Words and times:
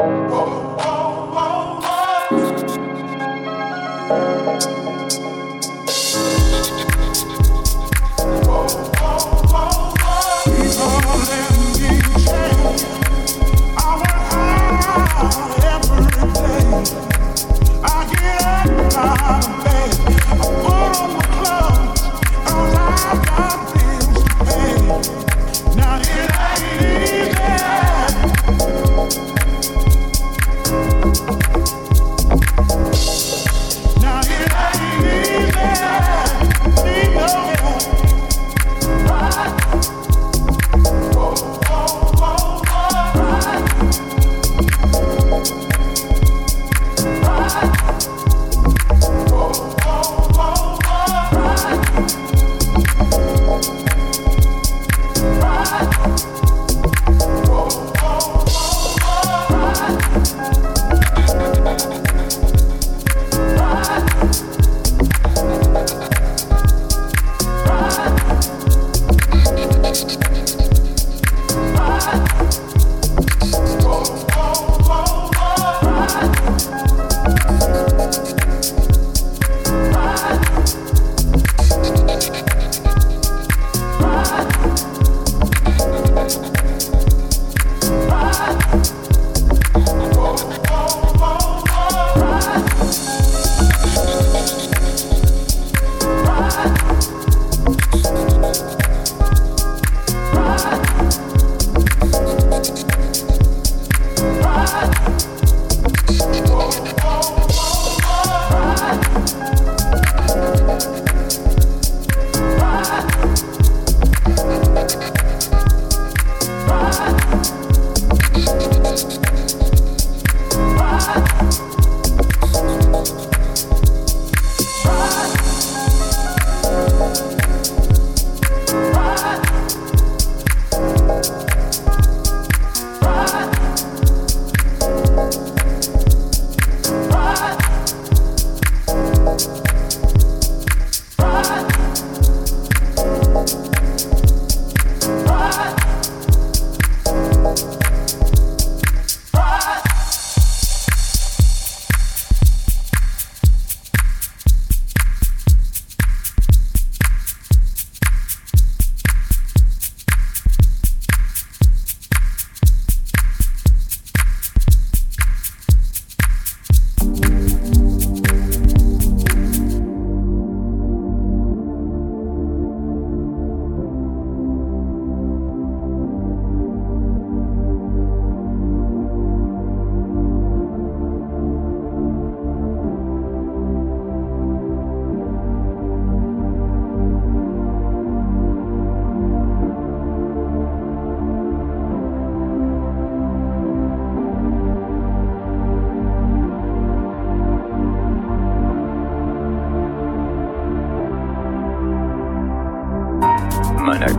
Whoa. 0.00 0.59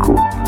cool. 0.04 0.41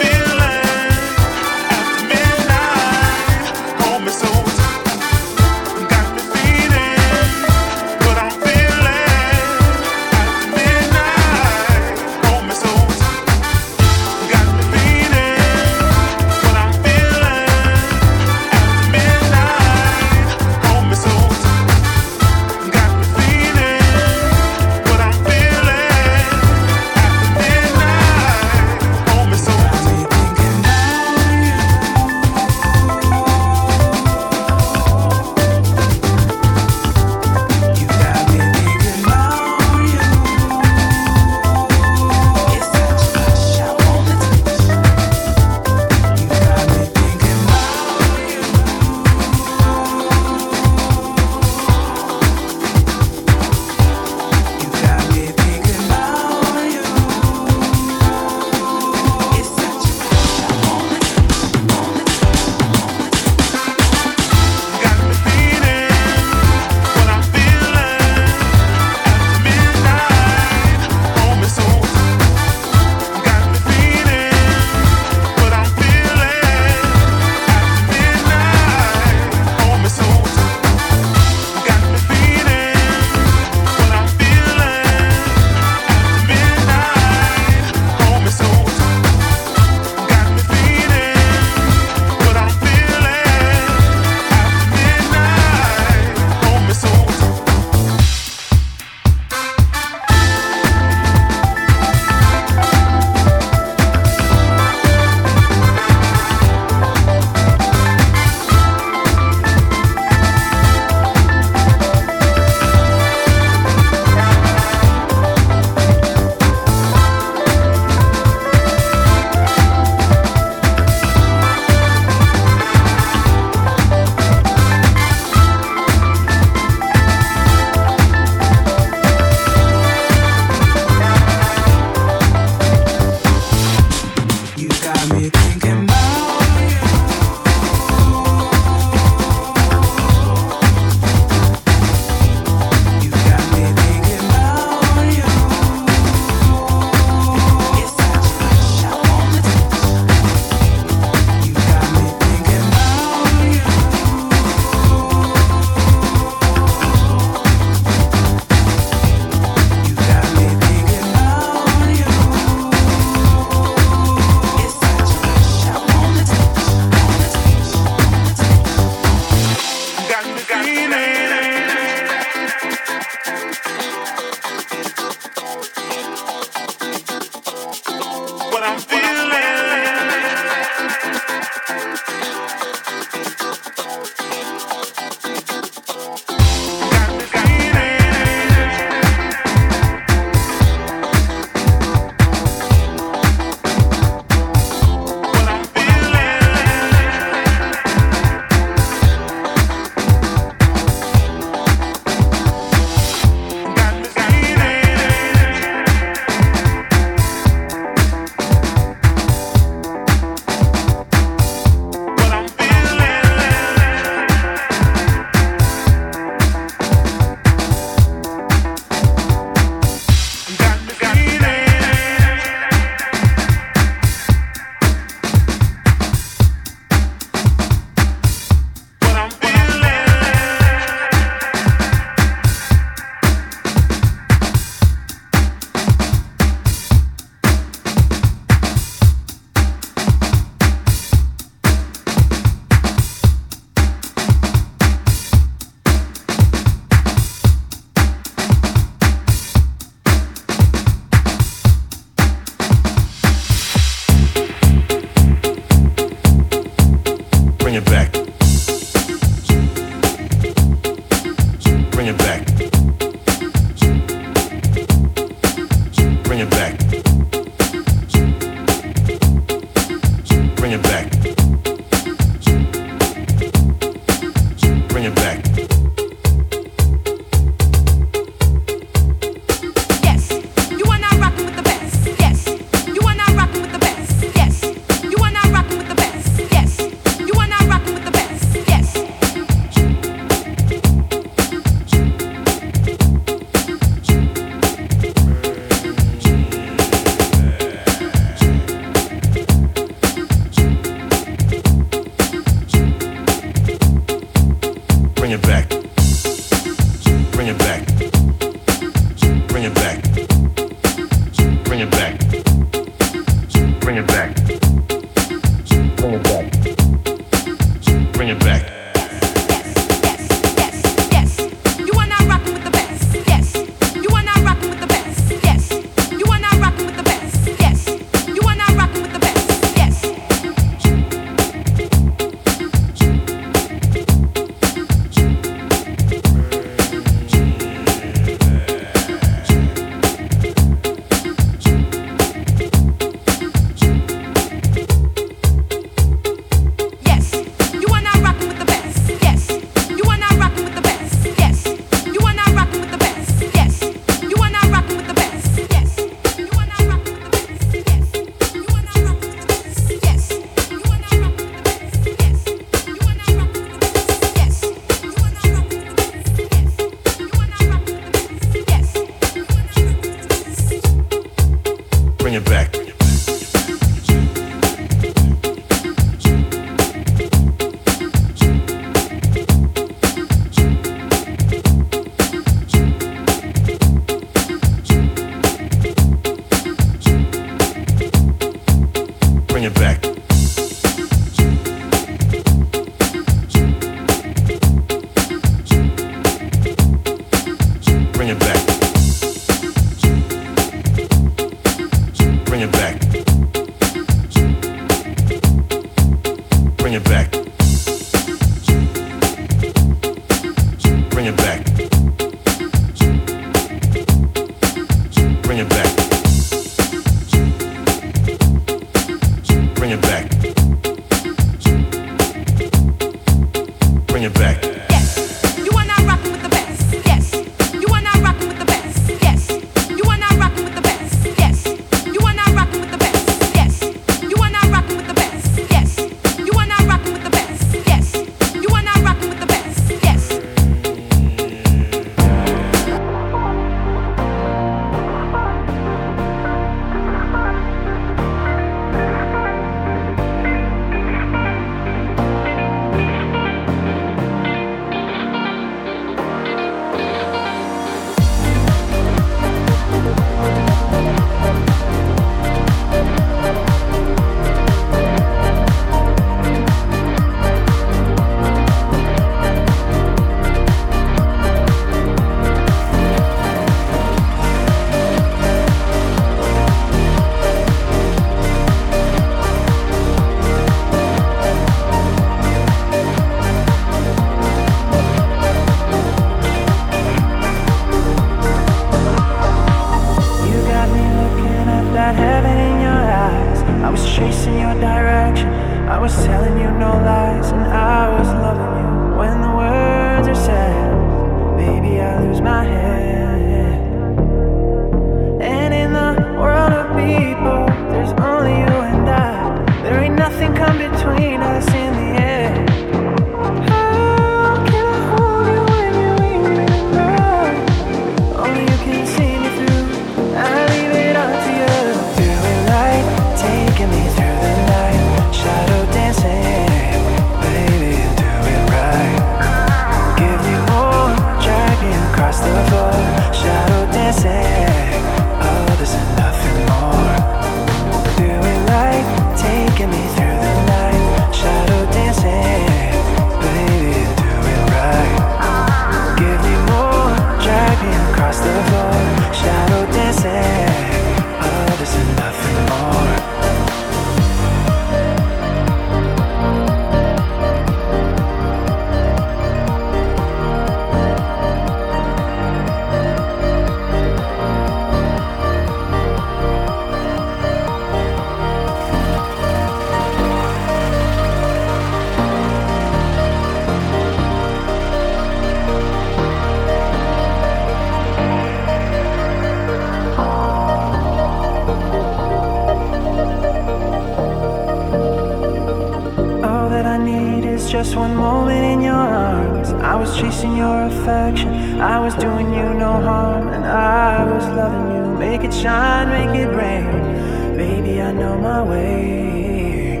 One 587.96 588.14
moment 588.14 588.62
in 588.62 588.80
your 588.82 588.94
arms. 588.94 589.70
I 589.72 589.94
was 589.94 590.14
chasing 590.18 590.54
your 590.56 590.82
affection. 590.84 591.80
I 591.80 591.98
was 591.98 592.14
doing 592.14 592.52
you 592.52 592.74
no 592.74 592.92
harm, 593.00 593.48
and 593.48 593.64
I 593.64 594.24
was 594.24 594.44
loving 594.48 594.94
you. 594.94 595.18
Make 595.18 595.42
it 595.42 595.54
shine, 595.54 596.08
make 596.10 596.38
it 596.38 596.48
rain. 596.48 597.56
Baby, 597.56 598.02
I 598.02 598.12
know 598.12 598.36
my 598.38 598.62
way. 598.62 600.00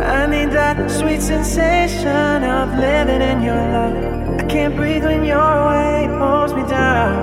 I 0.00 0.26
need 0.26 0.50
that 0.52 0.90
sweet 0.90 1.20
sensation 1.20 2.42
of 2.44 2.78
living 2.78 3.20
in 3.20 3.42
your 3.42 3.62
love. 3.74 4.40
I 4.40 4.44
can't 4.44 4.74
breathe 4.74 5.04
when 5.04 5.24
your 5.24 5.54
weight 5.68 6.08
pulls 6.18 6.54
me 6.54 6.62
down. 6.66 7.14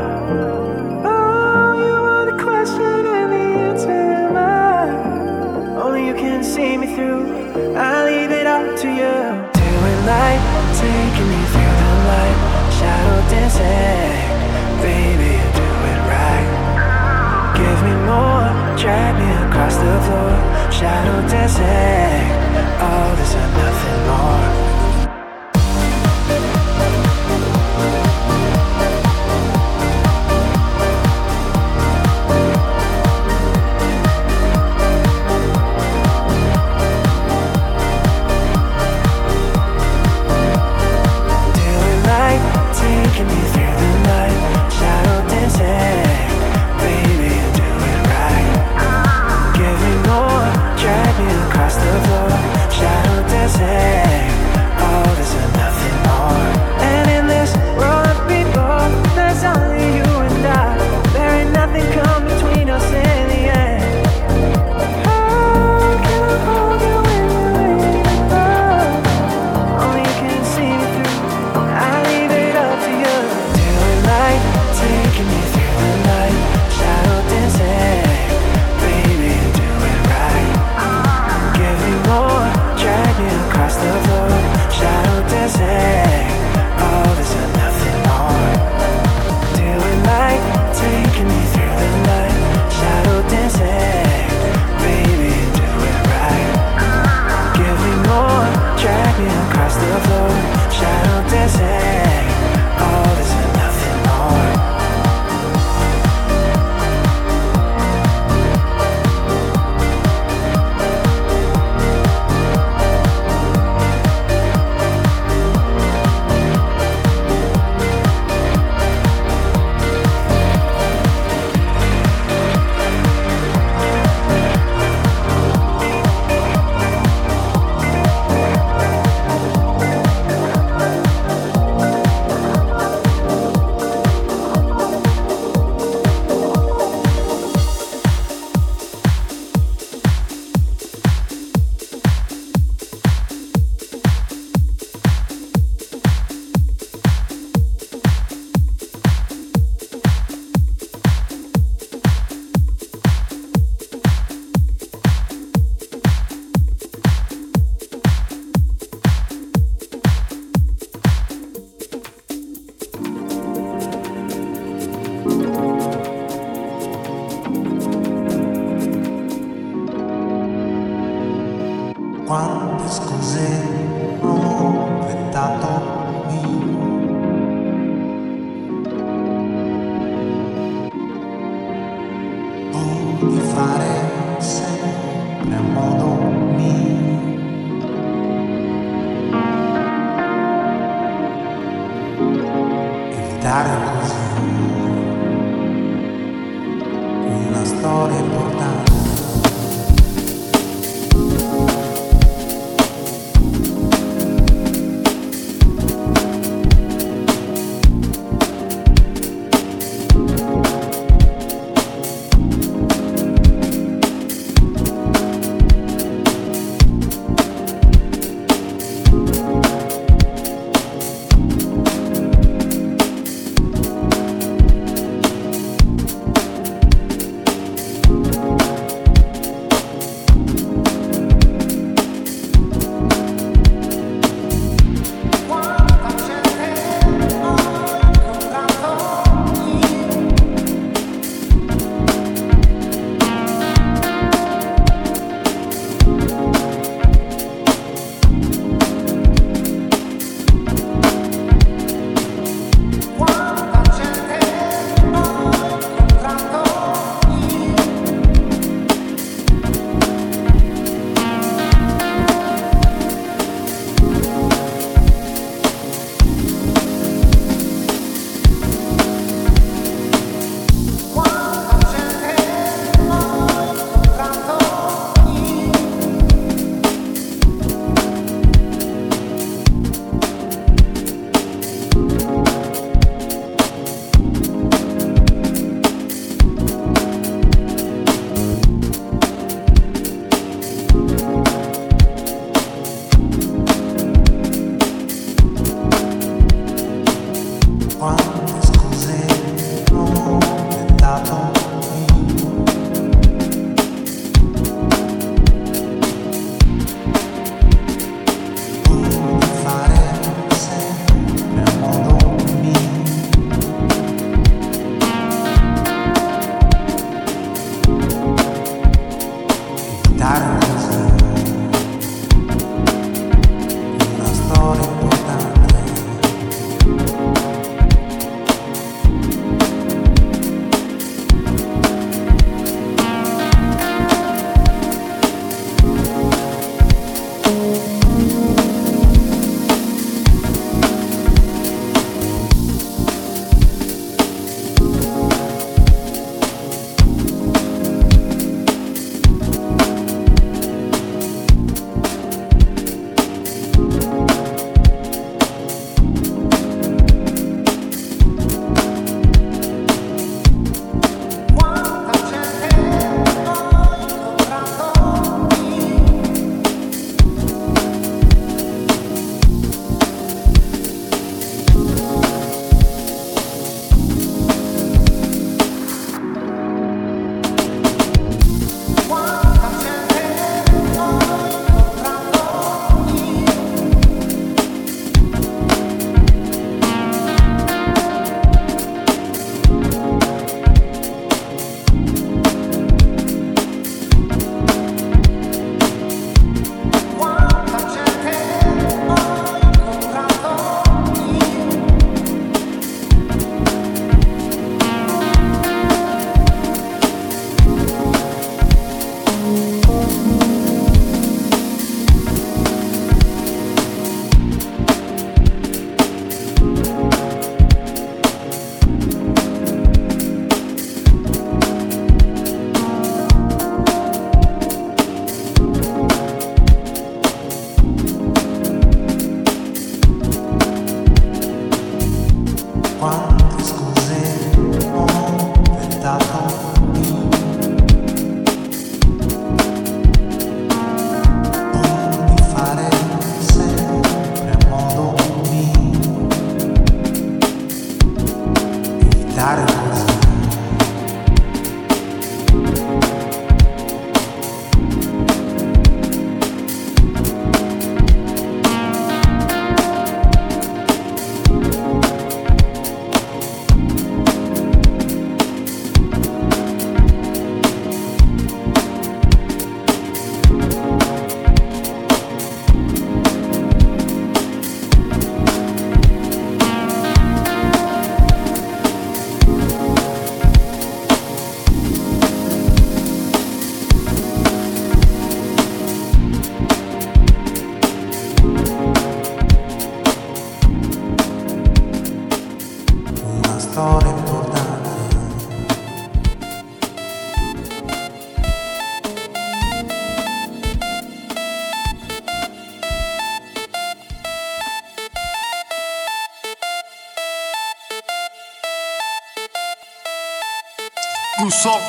Oh, 1.05 1.73
you 1.85 1.95
are 2.13 2.25
the 2.31 2.37
question 2.43 3.05
and 3.17 3.31
the 3.33 3.45
answer. 3.69 4.27
Only 5.81 6.05
you 6.05 6.13
can 6.13 6.43
see 6.43 6.77
me 6.77 6.95
through. 6.95 7.23
I 7.75 8.02
to 8.83 8.89
you. 8.89 9.15
Doing 9.55 9.99
light, 10.11 10.43
taking 10.75 11.29
me 11.31 11.41
through 11.53 11.75
the 11.83 11.93
light, 12.11 12.37
shadow 12.77 13.19
dancing. 13.31 14.27
Baby, 14.83 15.39
do 15.55 15.67
it 15.91 15.99
right. 16.11 16.49
Give 17.55 17.79
me 17.87 17.95
more, 18.11 18.49
drag 18.75 19.13
me 19.21 19.29
across 19.47 19.75
the 19.77 19.95
floor, 20.05 20.35
shadow 20.69 21.17
dancing. 21.31 22.27
All 22.83 23.15
this 23.15 23.33
and 23.35 23.53
nothing 23.55 23.99
more. 24.09 24.62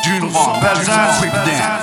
D'une 0.05 0.25
ronde. 0.25 1.74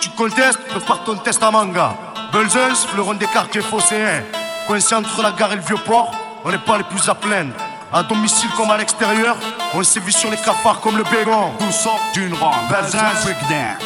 Tu 0.00 0.10
contestes, 0.10 0.58
prépare 0.68 1.04
ton 1.04 1.16
test 1.16 1.42
à 1.42 1.50
manga. 1.50 1.96
Belzens, 2.32 2.86
fleuron 2.88 3.14
des 3.14 3.26
quartiers 3.26 3.60
phocéens. 3.60 4.24
Coincé 4.66 4.94
entre 4.94 5.22
la 5.22 5.30
gare 5.30 5.52
et 5.52 5.56
le 5.56 5.62
vieux 5.62 5.76
port, 5.76 6.10
on 6.44 6.50
n'est 6.50 6.58
pas 6.58 6.78
les 6.78 6.84
plus 6.84 7.08
à 7.08 7.14
plaindre. 7.14 7.54
À 7.92 8.02
domicile 8.02 8.50
comme 8.56 8.70
à 8.70 8.76
l'extérieur, 8.76 9.36
on 9.72 9.82
sévit 9.84 10.12
sur 10.12 10.30
les 10.30 10.36
cafards 10.36 10.80
comme 10.80 10.96
le 10.96 11.04
bégon. 11.04 11.52
Tout 11.58 11.70
sort 11.70 12.00
d'une 12.12 12.34
ronde. 12.34 12.54
Belzin, 12.68 13.04
breakdown. 13.22 13.76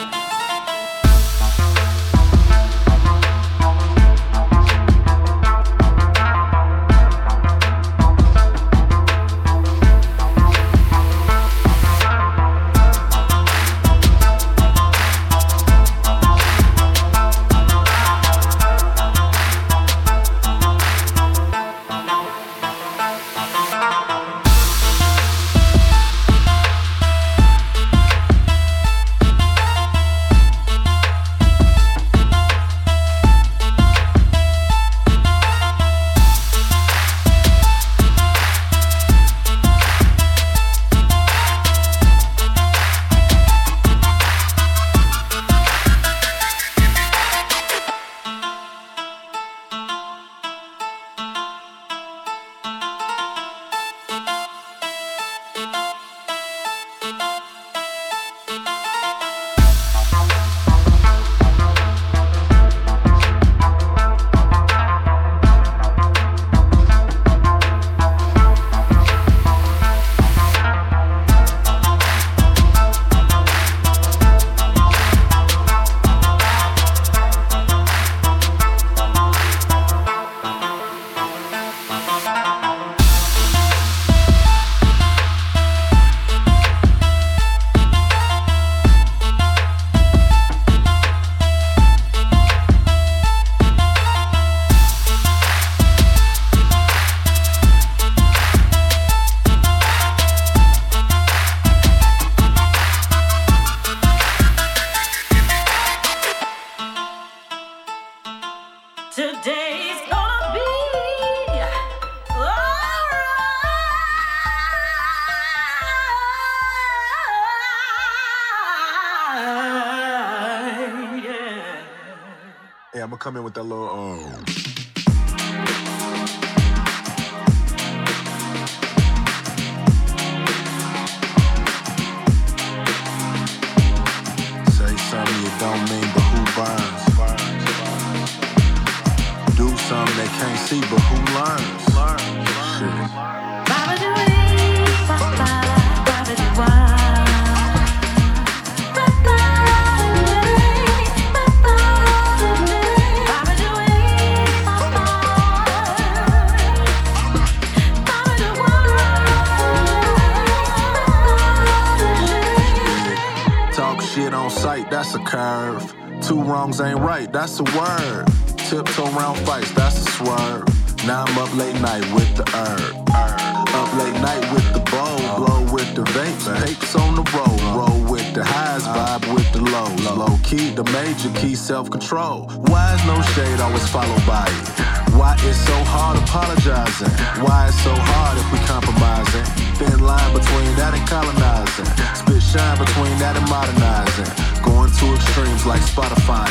Sight, 164.78 164.90
that's 164.90 165.14
a 165.14 165.18
curve. 165.20 165.94
Two 166.22 166.42
wrongs 166.42 166.80
ain't 166.80 166.98
right, 166.98 167.32
that's 167.32 167.60
a 167.60 167.64
word. 167.64 168.26
Tiptoe 168.56 169.10
round 169.12 169.38
fights, 169.46 169.72
that's 169.72 169.98
a 170.06 170.10
swerve. 170.10 170.64
Now 171.06 171.24
I'm 171.24 171.38
up 171.38 171.54
late 171.54 171.80
night 171.80 172.04
with 172.12 172.36
the 172.36 172.44
herb. 172.54 173.08
Up 173.10 173.94
late 173.94 174.20
night 174.20 174.42
with 174.52 174.66
the 174.72 174.82
bowl, 174.90 175.18
blow 175.36 175.72
with 175.72 175.94
the 175.94 176.02
vapes, 176.02 176.46
papes 176.64 176.94
on 176.96 177.14
the 177.14 177.22
road. 177.36 177.60
Roll 177.76 178.12
with 178.12 178.34
the 178.34 178.44
highs, 178.44 178.82
vibe 178.82 179.32
with 179.34 179.50
the 179.52 179.60
lows. 179.60 180.16
Low 180.16 180.38
key, 180.42 180.70
the 180.70 180.84
major 180.84 181.30
key, 181.40 181.54
self 181.54 181.90
control. 181.90 182.48
Why 182.66 182.94
is 182.94 183.04
no 183.06 183.20
shade 183.34 183.60
always 183.60 183.88
followed 183.88 184.26
by 184.26 184.46
it? 184.46 184.98
Why 185.14 185.36
it's 185.40 185.58
so 185.58 185.76
hard 185.84 186.18
apologizing? 186.18 187.10
Why 187.44 187.68
it's 187.68 187.80
so 187.82 187.94
hard 187.94 188.38
if 188.38 188.46
we 188.52 188.58
compromising? 188.66 189.44
Thin 189.78 190.00
line 190.00 190.32
between 190.34 190.74
that 190.76 190.94
and 190.94 191.06
colonizing. 191.08 191.86
Spit 192.14 192.42
shine 192.42 192.78
between 192.78 193.16
that 193.18 193.36
and 193.36 193.48
modernizing. 193.48 194.57
Going 194.78 194.92
to 194.92 195.12
extremes 195.12 195.66
like 195.66 195.80
Spotify. 195.80 196.46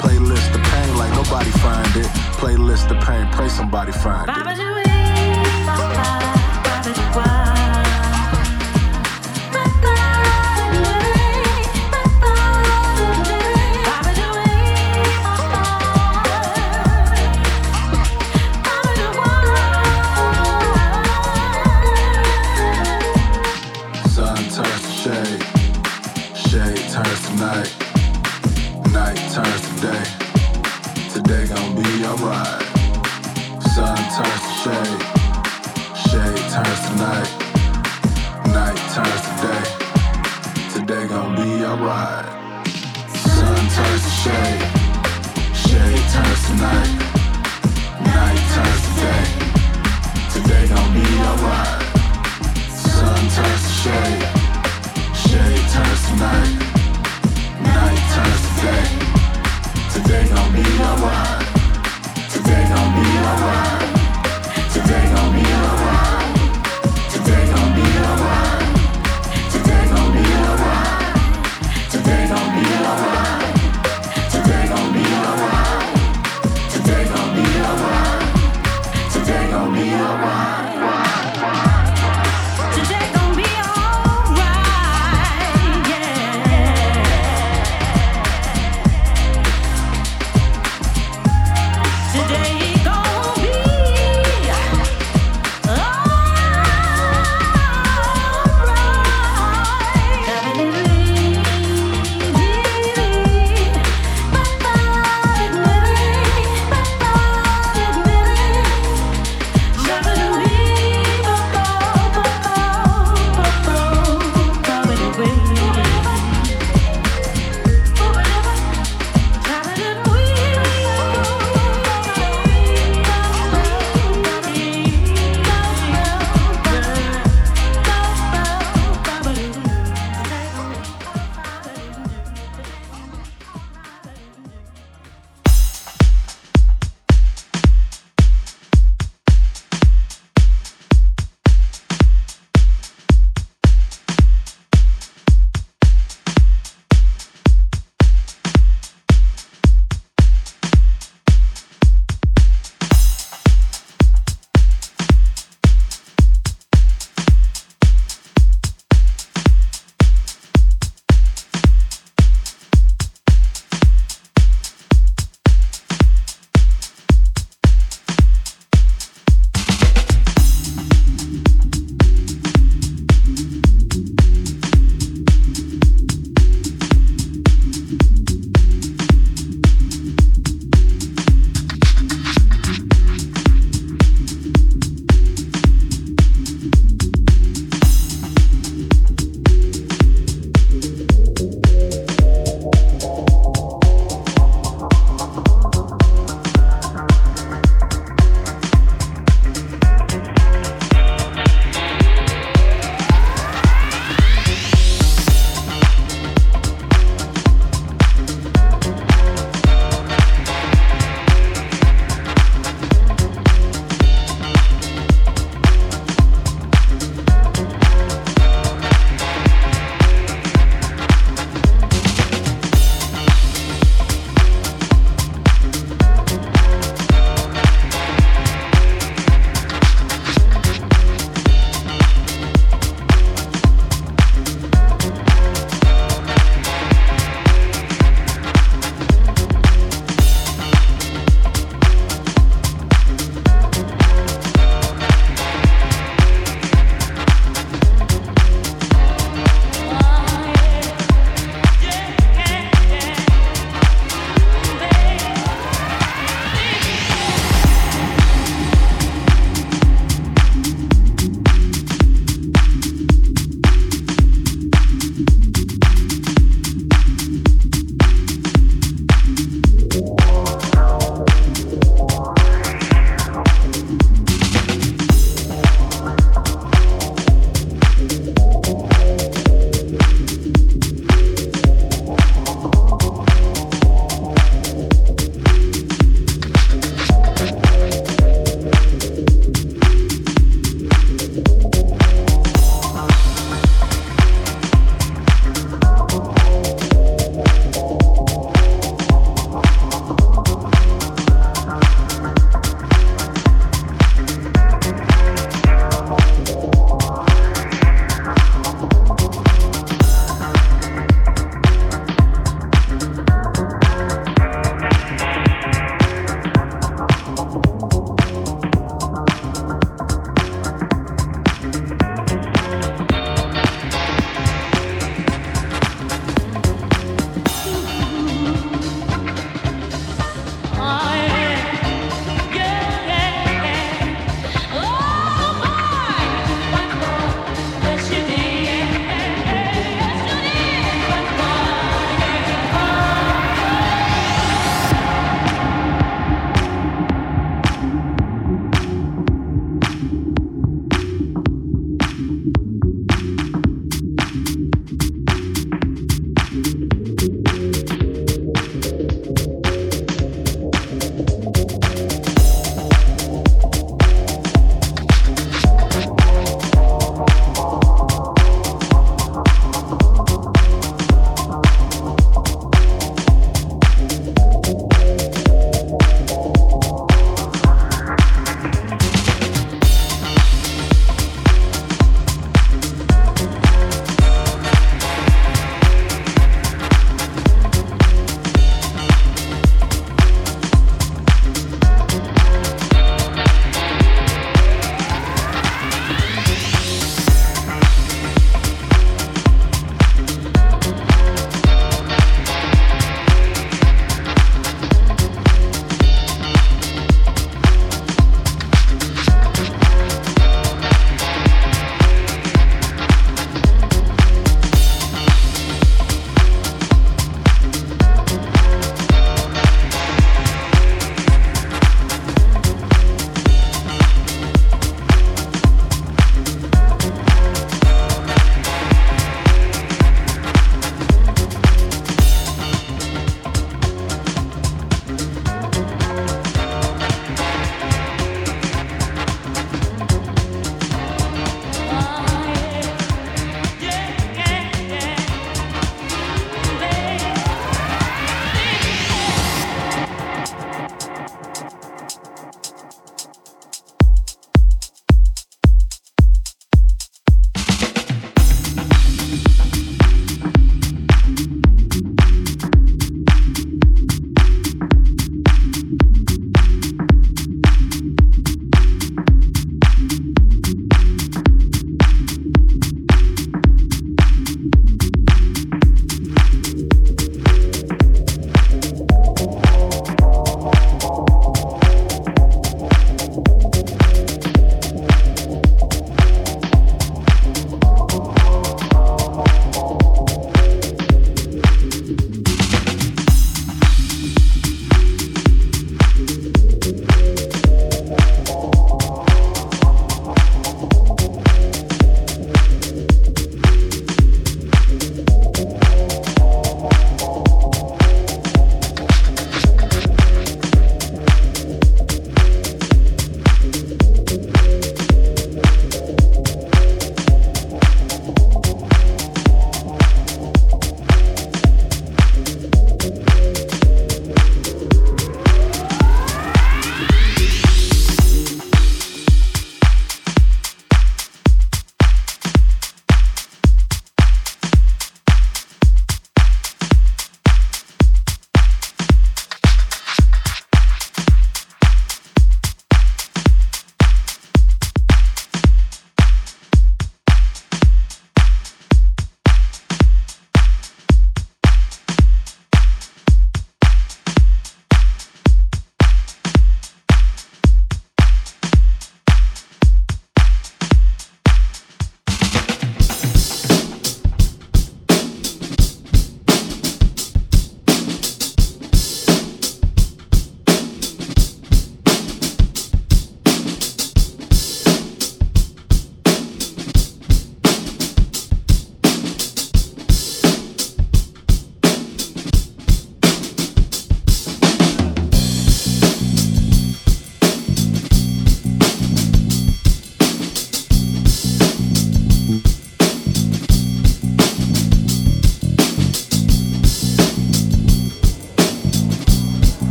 Playlist 0.00 0.50
the 0.54 0.60
pain 0.60 0.96
like 0.96 1.12
nobody 1.12 1.50
find 1.50 1.86
it. 1.96 2.06
Playlist 2.40 2.88
the 2.88 2.94
pain, 3.04 3.30
pray 3.32 3.50
somebody 3.50 3.92
find 3.92 4.30
it. 4.30 4.75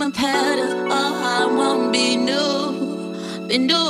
My 0.00 0.10
petals, 0.10 0.72
or 0.72 0.88
I 0.88 1.46
won't 1.54 1.92
be 1.92 2.16
new, 2.16 3.46
be 3.46 3.58
new. 3.58 3.89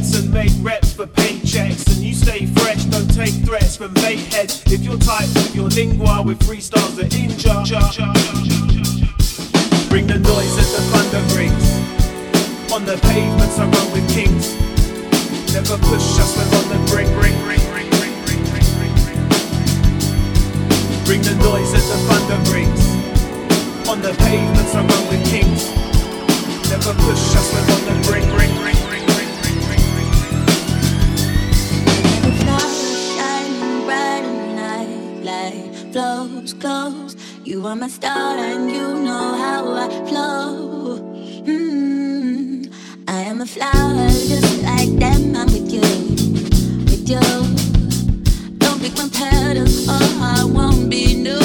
sets 0.00 0.22
and 0.22 0.32
make 0.32 0.50
reps 0.60 0.92
for 0.92 1.06
paychecks. 1.06 1.86
And 1.88 1.98
you 1.98 2.14
stay 2.14 2.46
fresh, 2.46 2.84
don't 2.84 3.12
take 3.12 3.34
threats 3.44 3.76
from 3.76 3.92
bait 3.94 4.20
heads. 4.32 4.62
If 4.66 4.82
you're 4.82 4.98
tight 4.98 5.28
with 5.34 5.54
your 5.54 5.68
lingua 5.68 6.22
with 6.22 6.38
freestyles 6.40 6.96
that 6.96 7.14
injure, 7.14 7.62
bring 9.88 10.06
the 10.06 10.18
noise 10.18 10.58
as 10.58 10.72
the 10.72 10.82
thunder 10.92 11.22
rings. 11.36 11.66
On 12.72 12.84
the 12.84 12.96
pavements, 13.08 13.58
I 13.58 13.66
run 13.66 13.92
with 13.92 14.08
kings. 14.10 14.54
Never 15.52 15.76
push 15.78 16.18
us, 16.22 16.36
we're 16.36 16.46
on 16.58 16.66
the 16.70 16.78
brink, 16.90 17.10
ring, 17.20 17.36
ring, 17.46 17.64
ring, 17.74 17.90
ring, 17.98 18.14
ring, 18.26 18.42
ring, 18.54 18.68
ring, 18.78 18.94
ring. 19.06 19.20
Bring 21.04 21.22
the 21.22 21.34
noise 21.42 21.74
as 21.74 21.86
the 21.90 21.98
thunder 22.08 22.38
rings. 22.54 22.82
On 23.88 24.00
the 24.00 24.14
pavements, 24.14 24.74
I 24.74 24.80
run 24.86 25.04
with 25.10 25.22
kings. 25.26 25.66
Never 26.70 26.94
push 27.02 27.34
us, 27.34 27.46
we're 27.52 27.66
on 27.74 27.82
the 27.90 27.94
brink, 28.06 28.26
ring, 28.38 28.64
ring. 28.64 28.79
blows, 35.92 36.54
close. 36.54 37.16
You 37.44 37.66
are 37.66 37.74
my 37.74 37.88
star 37.88 38.38
and 38.38 38.70
you 38.70 38.94
know 38.94 39.34
how 39.34 39.72
I 39.72 39.88
flow. 40.08 40.98
Mm-hmm. 41.44 42.72
I 43.08 43.20
am 43.22 43.40
a 43.40 43.46
flower 43.46 44.08
just 44.08 44.62
like 44.62 44.90
them. 44.98 45.34
I'm 45.34 45.46
with 45.46 45.72
you, 45.72 45.80
with 46.86 47.08
you. 47.08 47.20
Don't 48.58 48.78
break 48.78 48.96
my 48.96 49.08
petals, 49.12 49.88
or 49.88 50.02
I 50.22 50.44
won't 50.44 50.88
be 50.90 51.14
new. 51.14 51.39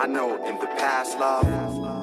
I 0.00 0.06
know 0.06 0.36
in 0.46 0.56
the 0.60 0.66
past, 0.66 1.18
love. 1.18 1.97